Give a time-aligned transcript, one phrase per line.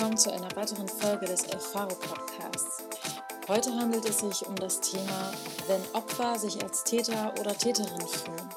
[0.00, 2.84] willkommen zu einer weiteren Folge des Elfaro Podcasts.
[3.48, 5.30] Heute handelt es sich um das Thema,
[5.66, 8.48] wenn Opfer sich als Täter oder Täterin fühlen.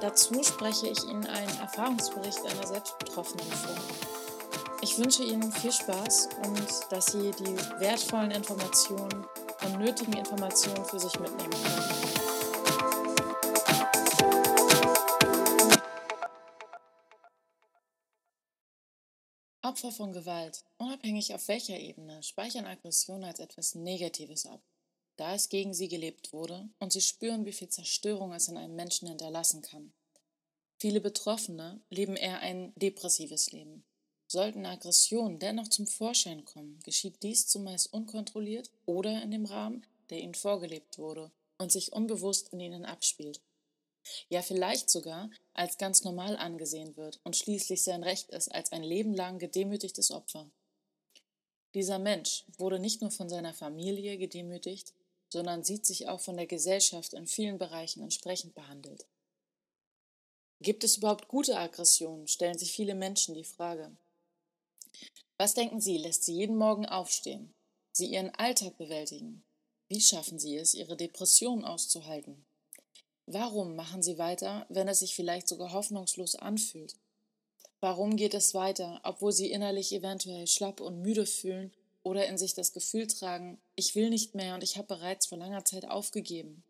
[0.00, 3.74] Dazu spreche ich Ihnen einen Erfahrungsbericht einer Selbstbetroffenen vor.
[4.82, 9.26] Ich wünsche Ihnen viel Spaß und dass Sie die wertvollen Informationen
[9.64, 11.99] und nötigen Informationen für sich mitnehmen können.
[19.70, 24.60] Opfer von Gewalt, unabhängig auf welcher Ebene, speichern Aggression als etwas Negatives ab,
[25.16, 28.74] da es gegen sie gelebt wurde und sie spüren, wie viel Zerstörung es in einem
[28.74, 29.92] Menschen hinterlassen kann.
[30.80, 33.84] Viele Betroffene leben eher ein depressives Leben.
[34.26, 40.18] Sollten Aggressionen dennoch zum Vorschein kommen, geschieht dies zumeist unkontrolliert oder in dem Rahmen, der
[40.18, 43.40] ihnen vorgelebt wurde und sich unbewusst in ihnen abspielt
[44.28, 48.82] ja vielleicht sogar als ganz normal angesehen wird und schließlich sein Recht ist als ein
[48.82, 50.50] Leben lang gedemütigtes Opfer.
[51.74, 54.92] Dieser Mensch wurde nicht nur von seiner Familie gedemütigt,
[55.32, 59.06] sondern sieht sich auch von der Gesellschaft in vielen Bereichen entsprechend behandelt.
[60.60, 63.96] Gibt es überhaupt gute Aggressionen, stellen sich viele Menschen die Frage.
[65.38, 67.54] Was denken Sie, lässt Sie jeden Morgen aufstehen,
[67.92, 69.42] Sie Ihren Alltag bewältigen?
[69.88, 72.44] Wie schaffen Sie es, Ihre Depression auszuhalten?
[73.32, 76.96] Warum machen sie weiter, wenn es sich vielleicht sogar hoffnungslos anfühlt?
[77.78, 81.72] Warum geht es weiter, obwohl sie innerlich eventuell schlapp und müde fühlen
[82.02, 85.38] oder in sich das Gefühl tragen, ich will nicht mehr und ich habe bereits vor
[85.38, 86.64] langer Zeit aufgegeben?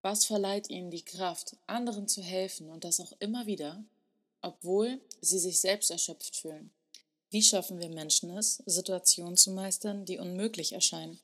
[0.00, 3.84] Was verleiht ihnen die Kraft, anderen zu helfen und das auch immer wieder,
[4.40, 6.72] obwohl sie sich selbst erschöpft fühlen?
[7.30, 11.20] Wie schaffen wir Menschen es, Situationen zu meistern, die unmöglich erscheinen?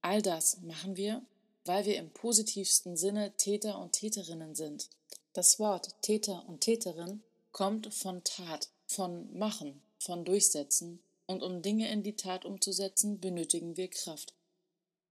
[0.00, 1.20] All das machen wir,
[1.64, 4.88] weil wir im positivsten Sinne Täter und Täterinnen sind.
[5.32, 11.90] Das Wort Täter und Täterin kommt von Tat, von Machen, von Durchsetzen, und um Dinge
[11.90, 14.34] in die Tat umzusetzen, benötigen wir Kraft.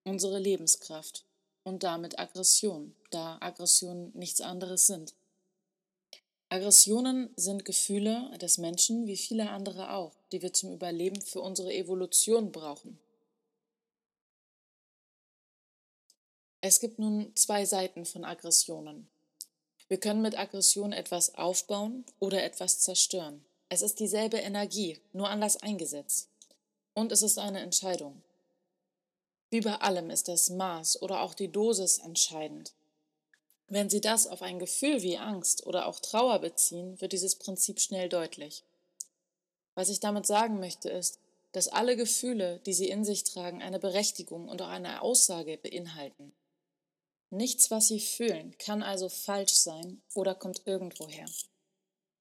[0.03, 1.25] Unsere Lebenskraft
[1.64, 5.14] und damit Aggression, da Aggressionen nichts anderes sind.
[6.50, 11.74] Aggressionen sind Gefühle des Menschen wie viele andere auch, die wir zum Überleben für unsere
[11.74, 13.00] Evolution brauchen.
[16.66, 19.09] Es gibt nun zwei Seiten von Aggressionen.
[19.90, 23.44] Wir können mit Aggression etwas aufbauen oder etwas zerstören.
[23.68, 26.29] Es ist dieselbe Energie, nur anders eingesetzt.
[26.94, 28.22] Und es ist eine Entscheidung.
[29.50, 32.72] Wie bei allem ist das Maß oder auch die Dosis entscheidend.
[33.68, 37.81] Wenn Sie das auf ein Gefühl wie Angst oder auch Trauer beziehen, wird dieses Prinzip
[37.81, 38.63] schnell deutlich.
[39.75, 41.19] Was ich damit sagen möchte ist,
[41.52, 46.31] dass alle Gefühle, die Sie in sich tragen, eine Berechtigung und auch eine Aussage beinhalten.
[47.34, 51.26] Nichts, was Sie fühlen, kann also falsch sein oder kommt irgendwoher.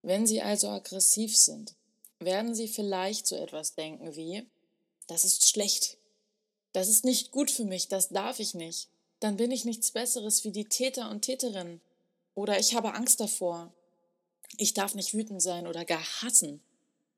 [0.00, 1.74] Wenn Sie also aggressiv sind,
[2.18, 4.46] werden Sie vielleicht so etwas denken wie,
[5.08, 5.98] das ist schlecht,
[6.72, 8.88] das ist nicht gut für mich, das darf ich nicht,
[9.20, 11.82] dann bin ich nichts Besseres wie die Täter und Täterinnen.
[12.34, 13.70] Oder ich habe Angst davor.
[14.56, 16.62] Ich darf nicht wütend sein oder gar hassen.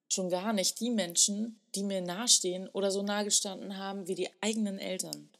[0.08, 4.30] Schon gar nicht die Menschen, die mir nahestehen oder so nah gestanden haben wie die
[4.40, 5.30] eigenen Eltern.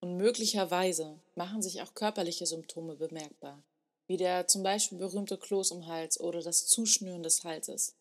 [0.00, 3.62] Und möglicherweise machen sich auch körperliche Symptome bemerkbar,
[4.06, 7.94] wie der zum Beispiel berühmte Kloß im Hals oder das Zuschnüren des Halses.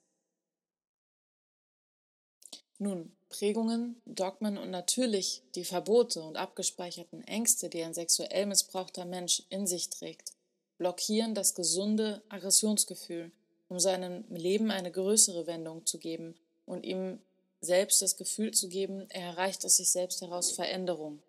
[2.77, 9.43] Nun, Prägungen, Dogmen und natürlich die Verbote und abgespeicherten Ängste, die ein sexuell missbrauchter Mensch
[9.49, 10.31] in sich trägt,
[10.77, 13.31] blockieren das gesunde Aggressionsgefühl,
[13.67, 16.35] um seinem Leben eine größere Wendung zu geben
[16.65, 17.19] und ihm
[17.59, 21.21] selbst das Gefühl zu geben, er erreicht aus sich selbst heraus Veränderung.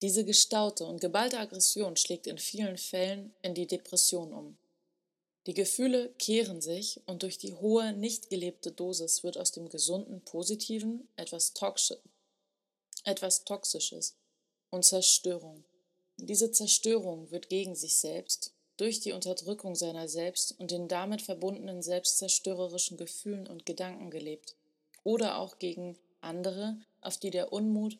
[0.00, 4.56] Diese gestaute und geballte Aggression schlägt in vielen Fällen in die Depression um.
[5.46, 10.20] Die Gefühle kehren sich und durch die hohe, nicht gelebte Dosis wird aus dem gesunden
[10.20, 11.94] Positiven etwas, Toxi
[13.04, 14.14] etwas Toxisches
[14.70, 15.64] und Zerstörung.
[16.18, 21.82] Diese Zerstörung wird gegen sich selbst, durch die Unterdrückung seiner selbst und den damit verbundenen
[21.82, 24.54] selbstzerstörerischen Gefühlen und Gedanken gelebt,
[25.02, 27.98] oder auch gegen andere, auf die der Unmut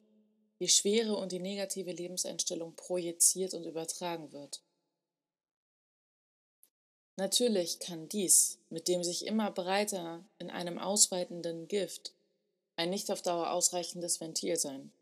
[0.60, 4.60] die Schwere und die negative Lebenseinstellung projiziert und übertragen wird.
[7.16, 12.12] Natürlich kann dies, mit dem sich immer breiter in einem ausweitenden Gift,
[12.76, 14.92] ein nicht auf Dauer ausreichendes Ventil sein.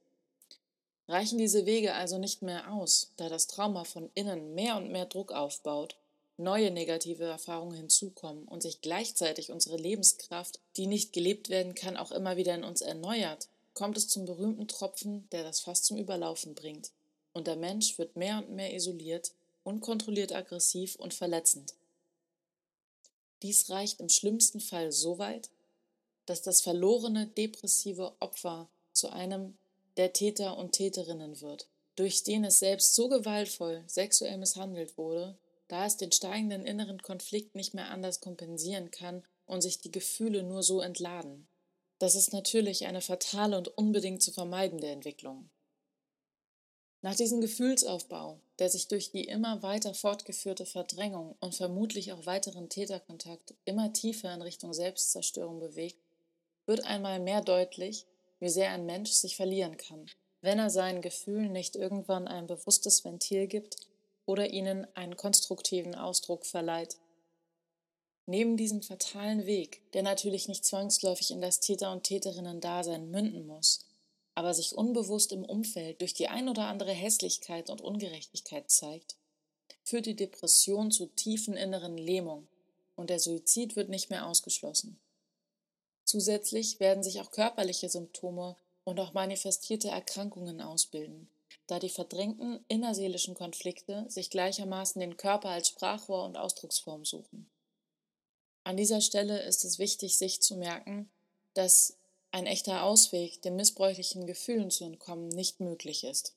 [1.08, 5.06] Reichen diese Wege also nicht mehr aus, da das Trauma von innen mehr und mehr
[5.06, 5.96] Druck aufbaut,
[6.38, 12.12] neue negative Erfahrungen hinzukommen und sich gleichzeitig unsere Lebenskraft, die nicht gelebt werden kann, auch
[12.12, 16.54] immer wieder in uns erneuert, kommt es zum berühmten Tropfen, der das Fass zum Überlaufen
[16.54, 16.90] bringt.
[17.32, 19.32] Und der Mensch wird mehr und mehr isoliert,
[19.62, 21.74] unkontrolliert aggressiv und verletzend.
[23.42, 25.50] Dies reicht im schlimmsten Fall so weit,
[26.24, 29.58] dass das verlorene depressive Opfer zu einem
[29.98, 35.36] der Täter und Täterinnen wird, durch den es selbst so gewaltvoll sexuell misshandelt wurde,
[35.68, 40.42] da es den steigenden inneren Konflikt nicht mehr anders kompensieren kann und sich die Gefühle
[40.42, 41.46] nur so entladen.
[41.98, 45.48] Das ist natürlich eine fatale und unbedingt zu vermeidende Entwicklung.
[47.02, 52.68] Nach diesem Gefühlsaufbau, der sich durch die immer weiter fortgeführte Verdrängung und vermutlich auch weiteren
[52.68, 55.98] Täterkontakt immer tiefer in Richtung Selbstzerstörung bewegt,
[56.66, 58.06] wird einmal mehr deutlich,
[58.40, 60.06] wie sehr ein Mensch sich verlieren kann,
[60.40, 63.76] wenn er seinen Gefühlen nicht irgendwann ein bewusstes Ventil gibt
[64.26, 66.96] oder ihnen einen konstruktiven Ausdruck verleiht.
[68.28, 73.86] Neben diesem fatalen Weg, der natürlich nicht zwangsläufig in das Täter- und Täterinnen-Dasein münden muss,
[74.34, 79.16] aber sich unbewusst im Umfeld durch die ein oder andere Hässlichkeit und Ungerechtigkeit zeigt,
[79.84, 82.48] führt die Depression zu tiefen inneren Lähmung
[82.96, 84.98] und der Suizid wird nicht mehr ausgeschlossen.
[86.04, 91.28] Zusätzlich werden sich auch körperliche Symptome und auch manifestierte Erkrankungen ausbilden,
[91.68, 97.48] da die verdrängten innerseelischen Konflikte sich gleichermaßen den Körper als Sprachrohr und Ausdrucksform suchen.
[98.66, 101.08] An dieser Stelle ist es wichtig, sich zu merken,
[101.54, 101.96] dass
[102.32, 106.34] ein echter Ausweg, den missbräuchlichen Gefühlen zu entkommen, nicht möglich ist.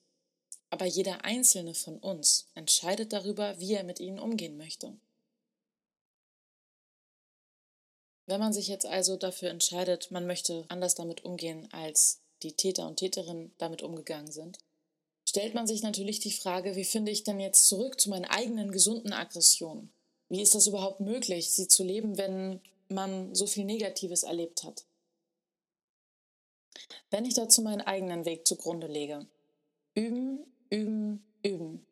[0.70, 4.96] Aber jeder einzelne von uns entscheidet darüber, wie er mit ihnen umgehen möchte.
[8.26, 12.86] Wenn man sich jetzt also dafür entscheidet, man möchte anders damit umgehen, als die Täter
[12.86, 14.58] und Täterinnen damit umgegangen sind,
[15.28, 18.70] stellt man sich natürlich die Frage, wie finde ich denn jetzt zurück zu meinen eigenen
[18.70, 19.92] gesunden Aggressionen?
[20.30, 24.84] Wie ist das überhaupt möglich, sie zu leben, wenn man so viel Negatives erlebt hat?
[27.10, 29.26] Wenn ich dazu meinen eigenen Weg zugrunde lege.
[29.94, 31.84] Üben, üben, üben.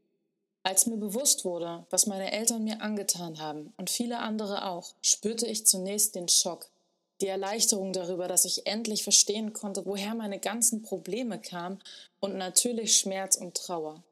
[0.63, 5.47] Als mir bewusst wurde, was meine Eltern mir angetan haben und viele andere auch, spürte
[5.47, 6.71] ich zunächst den Schock,
[7.21, 11.83] die Erleichterung darüber, dass ich endlich verstehen konnte, woher meine ganzen Probleme kamen
[12.21, 14.05] und natürlich Schmerz und Trauer.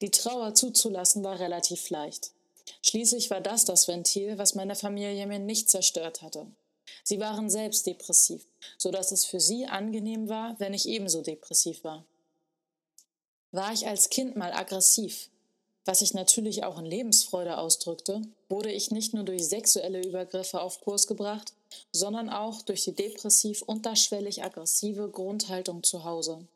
[0.00, 2.32] Die Trauer zuzulassen war relativ leicht.
[2.82, 6.46] Schließlich war das das Ventil, was meine Familie mir nicht zerstört hatte.
[7.04, 8.46] Sie waren selbst depressiv,
[8.78, 12.04] so dass es für sie angenehm war, wenn ich ebenso depressiv war.
[13.50, 15.28] War ich als Kind mal aggressiv,
[15.84, 20.80] was sich natürlich auch in Lebensfreude ausdrückte, wurde ich nicht nur durch sexuelle Übergriffe auf
[20.80, 21.54] Kurs gebracht,
[21.90, 26.46] sondern auch durch die depressiv unterschwellig aggressive Grundhaltung zu Hause.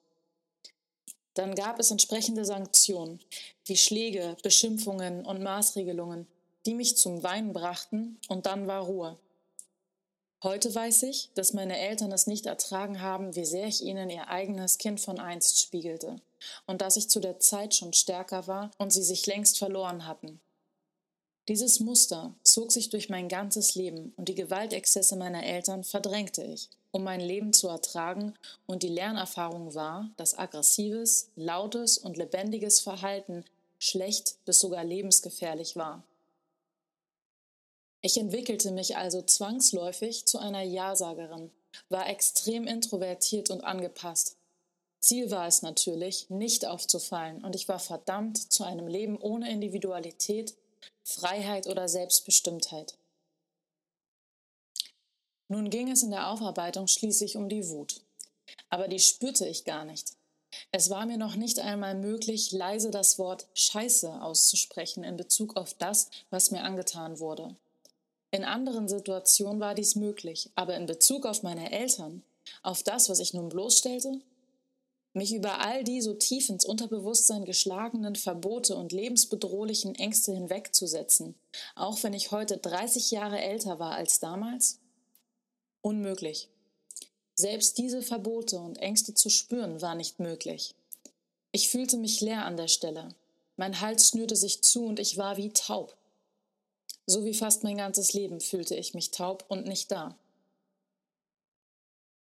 [1.36, 3.20] Dann gab es entsprechende Sanktionen,
[3.66, 6.26] wie Schläge, Beschimpfungen und Maßregelungen,
[6.64, 9.18] die mich zum Weinen brachten, und dann war Ruhe.
[10.42, 14.28] Heute weiß ich, dass meine Eltern es nicht ertragen haben, wie sehr ich ihnen ihr
[14.28, 16.20] eigenes Kind von einst spiegelte
[16.66, 20.40] und dass ich zu der Zeit schon stärker war und sie sich längst verloren hatten.
[21.48, 26.70] Dieses Muster zog sich durch mein ganzes Leben und die Gewaltexzesse meiner Eltern verdrängte ich,
[26.96, 28.32] um mein Leben zu ertragen
[28.64, 33.44] und die Lernerfahrung war, dass aggressives, lautes und lebendiges Verhalten
[33.78, 36.02] schlecht bis sogar lebensgefährlich war.
[38.00, 41.50] Ich entwickelte mich also zwangsläufig zu einer Ja-Sagerin,
[41.90, 44.38] war extrem introvertiert und angepasst.
[44.98, 50.54] Ziel war es natürlich, nicht aufzufallen, und ich war verdammt zu einem Leben ohne Individualität,
[51.04, 52.96] Freiheit oder Selbstbestimmtheit.
[55.48, 58.00] Nun ging es in der Aufarbeitung schließlich um die Wut.
[58.68, 60.12] Aber die spürte ich gar nicht.
[60.72, 65.74] Es war mir noch nicht einmal möglich, leise das Wort Scheiße auszusprechen in Bezug auf
[65.74, 67.54] das, was mir angetan wurde.
[68.30, 72.22] In anderen Situationen war dies möglich, aber in Bezug auf meine Eltern,
[72.62, 74.20] auf das, was ich nun bloßstellte,
[75.12, 81.34] mich über all die so tief ins Unterbewusstsein geschlagenen Verbote und lebensbedrohlichen Ängste hinwegzusetzen,
[81.74, 84.78] auch wenn ich heute 30 Jahre älter war als damals?
[85.86, 86.48] Unmöglich.
[87.36, 90.74] Selbst diese Verbote und Ängste zu spüren war nicht möglich.
[91.52, 93.14] Ich fühlte mich leer an der Stelle.
[93.56, 95.96] Mein Hals schnürte sich zu und ich war wie taub.
[97.06, 100.16] So wie fast mein ganzes Leben fühlte ich mich taub und nicht da.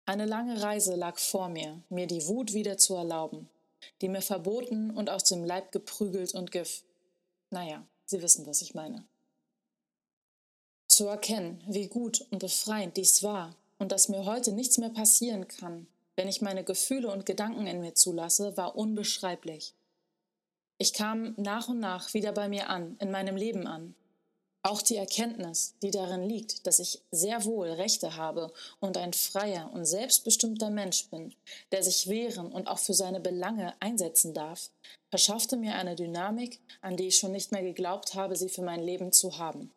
[0.04, 3.48] Eine lange Reise lag vor mir, mir die Wut wieder zu erlauben,
[4.02, 6.82] die mir verboten und aus dem Leib geprügelt und gif.
[7.48, 9.02] Naja, Sie wissen, was ich meine.
[10.96, 15.46] Zu erkennen, wie gut und befreiend dies war und dass mir heute nichts mehr passieren
[15.46, 19.74] kann, wenn ich meine Gefühle und Gedanken in mir zulasse, war unbeschreiblich.
[20.78, 23.94] Ich kam nach und nach wieder bei mir an, in meinem Leben an,
[24.62, 28.50] auch die Erkenntnis, die darin liegt, dass ich sehr wohl Rechte habe
[28.80, 31.34] und ein freier und selbstbestimmter Mensch bin,
[31.72, 34.70] der sich wehren und auch für seine Belange einsetzen darf,
[35.10, 38.82] verschaffte mir eine Dynamik, an die ich schon nicht mehr geglaubt habe, sie für mein
[38.82, 39.70] Leben zu haben.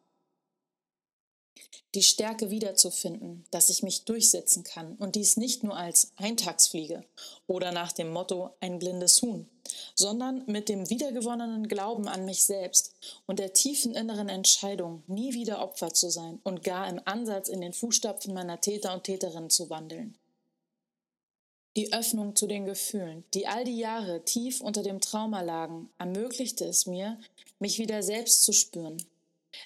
[1.95, 7.03] Die Stärke wiederzufinden, dass ich mich durchsetzen kann und dies nicht nur als Eintagsfliege
[7.47, 9.49] oder nach dem Motto ein blindes Huhn,
[9.95, 12.93] sondern mit dem wiedergewonnenen Glauben an mich selbst
[13.25, 17.61] und der tiefen inneren Entscheidung, nie wieder Opfer zu sein und gar im Ansatz in
[17.61, 20.15] den Fußstapfen meiner Täter und Täterinnen zu wandeln.
[21.75, 26.65] Die Öffnung zu den Gefühlen, die all die Jahre tief unter dem Trauma lagen, ermöglichte
[26.65, 27.19] es mir,
[27.59, 28.97] mich wieder selbst zu spüren.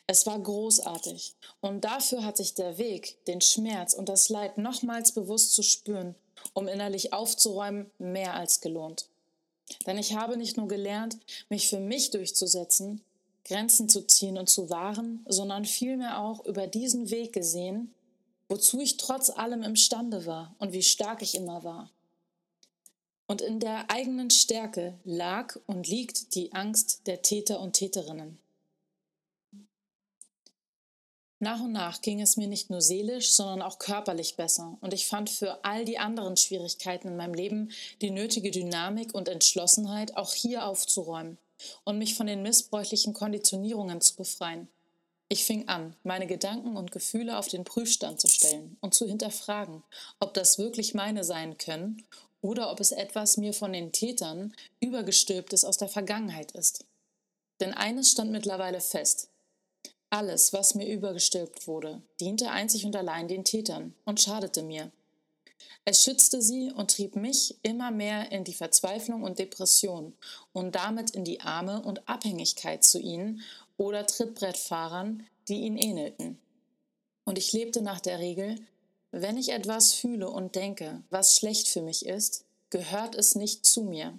[0.07, 5.11] Es war großartig, und dafür hat sich der Weg, den Schmerz und das Leid nochmals
[5.11, 6.15] bewusst zu spüren,
[6.53, 9.07] um innerlich aufzuräumen, mehr als gelohnt.
[9.85, 11.17] Denn ich habe nicht nur gelernt,
[11.49, 13.01] mich für mich durchzusetzen,
[13.45, 17.93] Grenzen zu ziehen und zu wahren, sondern vielmehr auch über diesen Weg gesehen,
[18.47, 21.89] wozu ich trotz allem imstande war und wie stark ich immer war.
[23.25, 28.37] Und in der eigenen Stärke lag und liegt die Angst der Täter und Täterinnen.
[31.43, 35.07] Nach und nach ging es mir nicht nur seelisch, sondern auch körperlich besser, und ich
[35.07, 37.69] fand für all die anderen Schwierigkeiten in meinem Leben
[38.01, 41.37] die nötige Dynamik und Entschlossenheit, auch hier aufzuräumen
[41.83, 44.69] und mich von den missbräuchlichen Konditionierungen zu befreien.
[45.27, 49.83] Ich fing an, meine Gedanken und Gefühle auf den Prüfstand zu stellen und zu hinterfragen,
[50.21, 52.05] ob das wirklich meine sein können
[52.39, 56.85] oder ob es etwas mir von den Tätern übergestülptes aus der Vergangenheit ist.
[57.59, 59.27] Denn eines stand mittlerweile fest.
[60.13, 64.91] Alles, was mir übergestülpt wurde, diente einzig und allein den Tätern und schadete mir.
[65.85, 70.13] Es schützte sie und trieb mich immer mehr in die Verzweiflung und Depression
[70.51, 73.41] und damit in die Arme und Abhängigkeit zu ihnen
[73.75, 76.37] oder Trittbrettfahrern, die ihnen ähnelten.
[77.25, 78.57] Und ich lebte nach der Regel,
[79.09, 83.81] wenn ich etwas fühle und denke, was schlecht für mich ist, gehört es nicht zu
[83.81, 84.13] mir.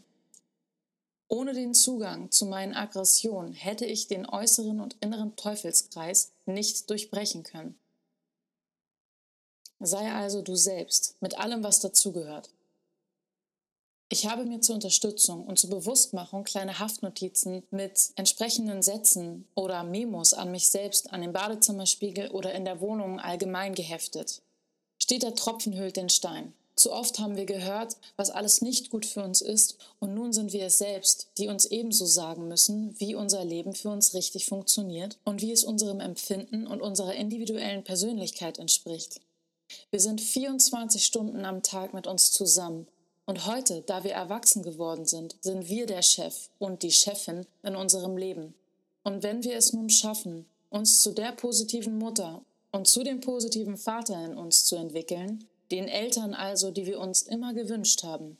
[1.29, 7.43] Ohne den Zugang zu meinen Aggressionen hätte ich den äußeren und inneren Teufelskreis nicht durchbrechen
[7.43, 7.79] können.
[9.81, 12.51] Sei also du selbst mit allem, was dazugehört.
[14.11, 20.35] Ich habe mir zur Unterstützung und zur Bewusstmachung kleine Haftnotizen mit entsprechenden Sätzen oder Memos
[20.35, 24.43] an mich selbst an den Badezimmerspiegel oder in der Wohnung allgemein geheftet.
[24.99, 26.53] Steht der Tropfen hüllt den Stein.
[26.77, 30.53] Zu oft haben wir gehört, was alles nicht gut für uns ist, und nun sind
[30.53, 35.19] wir es selbst, die uns ebenso sagen müssen, wie unser Leben für uns richtig funktioniert
[35.25, 39.21] und wie es unserem Empfinden und unserer individuellen Persönlichkeit entspricht.
[39.91, 42.89] Wir sind 24 Stunden am Tag mit uns zusammen
[43.27, 47.77] und heute, da wir erwachsen geworden sind, sind wir der Chef und die Chefin in
[47.77, 48.55] unserem Leben.
[49.03, 53.77] Und wenn wir es nun schaffen, uns zu der positiven Mutter und zu dem positiven
[53.77, 58.39] Vater in uns zu entwickeln, den Eltern also, die wir uns immer gewünscht haben,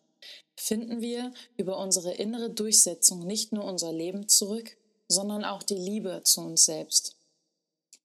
[0.57, 4.77] finden wir über unsere innere Durchsetzung nicht nur unser Leben zurück,
[5.09, 7.17] sondern auch die Liebe zu uns selbst.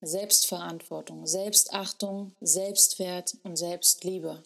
[0.01, 4.43] Selbstverantwortung, Selbstachtung, Selbstwert und Selbstliebe.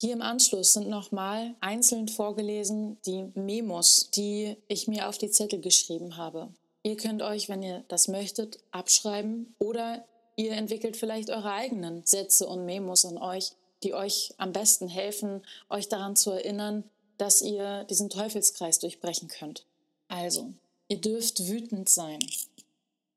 [0.00, 5.60] Hier im Anschluss sind nochmal einzeln vorgelesen die Memos, die ich mir auf die Zettel
[5.60, 6.48] geschrieben habe.
[6.82, 10.04] Ihr könnt euch, wenn ihr das möchtet, abschreiben oder
[10.36, 15.44] ihr entwickelt vielleicht eure eigenen Sätze und Memos an euch, die euch am besten helfen,
[15.68, 16.84] euch daran zu erinnern,
[17.18, 19.64] dass ihr diesen Teufelskreis durchbrechen könnt.
[20.08, 20.52] Also,
[20.88, 22.20] ihr dürft wütend sein,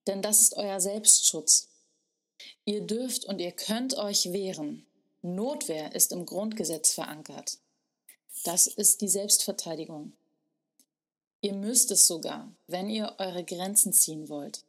[0.07, 1.69] denn das ist euer Selbstschutz.
[2.65, 4.85] Ihr dürft und ihr könnt euch wehren,
[5.25, 7.57] Notwehr ist im Grundgesetz verankert.
[8.43, 10.13] Das ist die Selbstverteidigung.
[11.41, 14.63] Ihr müsst es sogar, wenn ihr eure Grenzen ziehen wollt.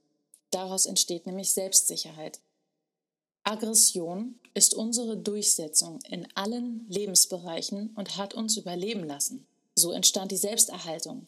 [0.51, 2.41] Daraus entsteht nämlich Selbstsicherheit.
[3.43, 9.47] Aggression ist unsere Durchsetzung in allen Lebensbereichen und hat uns überleben lassen.
[9.75, 11.27] So entstand die Selbsterhaltung.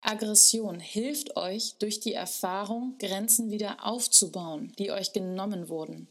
[0.00, 6.08] Aggression hilft euch durch die Erfahrung, Grenzen wieder aufzubauen, die euch genommen wurden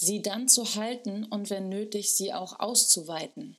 [0.00, 3.56] sie dann zu halten und wenn nötig, sie auch auszuweiten.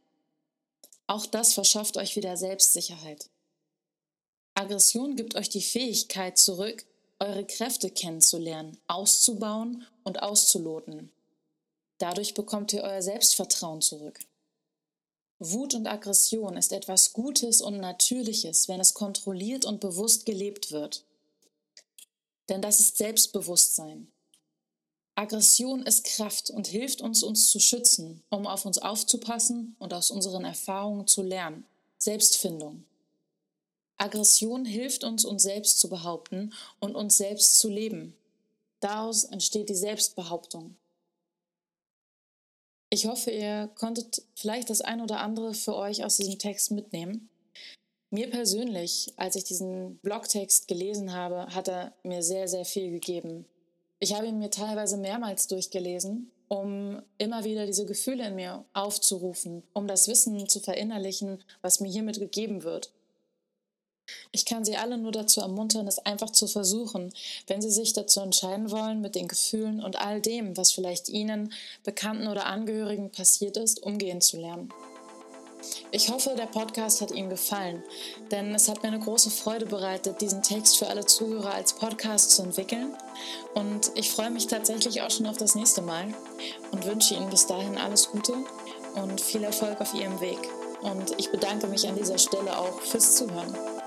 [1.07, 3.29] Auch das verschafft euch wieder Selbstsicherheit.
[4.53, 6.85] Aggression gibt euch die Fähigkeit zurück,
[7.19, 11.11] eure Kräfte kennenzulernen, auszubauen und auszuloten.
[11.97, 14.19] Dadurch bekommt ihr euer Selbstvertrauen zurück.
[15.39, 21.03] Wut und Aggression ist etwas Gutes und Natürliches, wenn es kontrolliert und bewusst gelebt wird.
[22.49, 24.11] Denn das ist Selbstbewusstsein.
[25.15, 30.11] Aggression ist Kraft und hilft uns, uns zu schützen, um auf uns aufzupassen und aus
[30.11, 31.65] unseren Erfahrungen zu lernen.
[31.97, 32.85] Selbstfindung.
[33.99, 38.15] Aggression hilft uns, uns selbst zu behaupten und uns selbst zu leben.
[38.79, 40.75] Daraus entsteht die Selbstbehauptung.
[42.89, 47.29] Ich hoffe, ihr konntet vielleicht das ein oder andere für euch aus diesem Text mitnehmen.
[48.09, 53.45] Mir persönlich, als ich diesen Blogtext gelesen habe, hat er mir sehr, sehr viel gegeben.
[53.99, 59.61] Ich habe ihn mir teilweise mehrmals durchgelesen, um immer wieder diese Gefühle in mir aufzurufen,
[59.73, 62.91] um das Wissen zu verinnerlichen, was mir hiermit gegeben wird.
[64.31, 67.11] Ich kann Sie alle nur dazu ermuntern, es einfach zu versuchen,
[67.47, 71.53] wenn Sie sich dazu entscheiden wollen, mit den Gefühlen und all dem, was vielleicht Ihnen,
[71.83, 74.71] Bekannten oder Angehörigen passiert ist, umgehen zu lernen.
[75.91, 77.83] Ich hoffe, der Podcast hat Ihnen gefallen,
[78.31, 82.31] denn es hat mir eine große Freude bereitet, diesen Text für alle Zuhörer als Podcast
[82.31, 82.95] zu entwickeln.
[83.55, 86.13] Und ich freue mich tatsächlich auch schon auf das nächste Mal
[86.71, 88.33] und wünsche Ihnen bis dahin alles Gute
[88.95, 90.39] und viel Erfolg auf Ihrem Weg.
[90.81, 93.53] Und ich bedanke mich an dieser Stelle auch fürs Zuhören.